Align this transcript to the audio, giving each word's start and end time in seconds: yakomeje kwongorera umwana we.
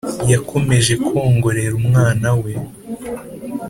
yakomeje 0.31 0.93
kwongorera 1.05 1.73
umwana 1.81 2.29
we. 2.41 2.51